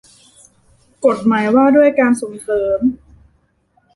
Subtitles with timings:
[1.05, 2.79] กฎหมายว่าด้วยการส่งเสริม